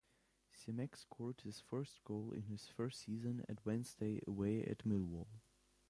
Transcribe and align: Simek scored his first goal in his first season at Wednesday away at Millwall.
Simek 0.51 0.97
scored 0.97 1.41
his 1.41 1.59
first 1.59 2.03
goal 2.05 2.31
in 2.31 2.45
his 2.47 2.65
first 2.67 3.01
season 3.03 3.45
at 3.47 3.63
Wednesday 3.63 4.19
away 4.25 4.63
at 4.63 4.79
Millwall. 4.79 5.27